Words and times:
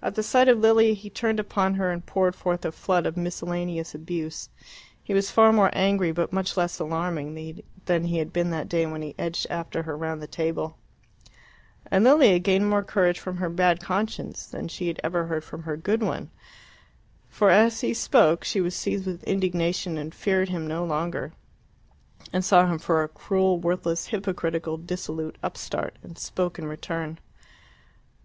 At 0.00 0.14
the 0.14 0.22
sight 0.22 0.46
of 0.46 0.60
Lilia 0.60 0.94
he 0.94 1.10
turned 1.10 1.40
upon 1.40 1.74
her 1.74 1.90
and 1.90 2.06
poured 2.06 2.36
forth 2.36 2.64
a 2.64 2.70
flood 2.70 3.04
of 3.04 3.16
miscellaneous 3.16 3.92
abuse. 3.92 4.48
He 5.02 5.12
was 5.12 5.28
far 5.32 5.52
more 5.52 5.70
angry 5.72 6.12
but 6.12 6.32
much 6.32 6.56
less 6.56 6.78
alarming 6.78 7.60
than 7.86 8.04
he 8.04 8.18
had 8.18 8.32
been 8.32 8.50
that 8.50 8.68
day 8.68 8.86
when 8.86 9.02
he 9.02 9.16
edged 9.18 9.48
after 9.50 9.82
her 9.82 9.96
round 9.96 10.22
the 10.22 10.28
table. 10.28 10.78
And 11.90 12.04
Lilia 12.04 12.38
gained 12.38 12.70
more 12.70 12.84
courage 12.84 13.18
from 13.18 13.38
her 13.38 13.48
bad 13.50 13.80
conscience 13.80 14.46
than 14.46 14.68
she 14.68 14.94
ever 15.02 15.26
had 15.26 15.42
from 15.42 15.64
her 15.64 15.76
good 15.76 16.00
one, 16.00 16.30
for 17.28 17.50
as 17.50 17.80
he 17.80 17.94
spoke 17.94 18.44
she 18.44 18.60
was 18.60 18.76
seized 18.76 19.04
with 19.04 19.24
indignation 19.24 19.98
and 19.98 20.14
feared 20.14 20.48
him 20.50 20.64
no 20.68 20.84
longer, 20.84 21.32
and 22.32 22.44
saw 22.44 22.64
him 22.68 22.78
for 22.78 23.02
a 23.02 23.08
cruel, 23.08 23.58
worthless, 23.58 24.06
hypocritical, 24.06 24.76
dissolute 24.76 25.36
upstart, 25.42 25.96
and 26.04 26.18
spoke 26.18 26.56
in 26.56 26.66
return. 26.68 27.18